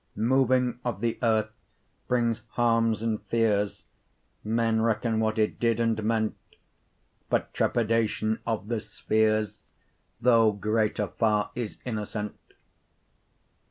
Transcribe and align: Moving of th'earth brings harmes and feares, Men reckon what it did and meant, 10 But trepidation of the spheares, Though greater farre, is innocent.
Moving 0.15 0.79
of 0.83 0.99
th'earth 1.01 1.51
brings 2.07 2.41
harmes 2.57 3.03
and 3.03 3.19
feares, 3.29 3.83
Men 4.43 4.81
reckon 4.81 5.19
what 5.19 5.37
it 5.37 5.59
did 5.59 5.79
and 5.79 6.01
meant, 6.03 6.35
10 6.49 6.59
But 7.29 7.53
trepidation 7.53 8.39
of 8.43 8.67
the 8.67 8.79
spheares, 8.81 9.59
Though 10.19 10.53
greater 10.53 11.05
farre, 11.05 11.51
is 11.53 11.77
innocent. 11.85 12.35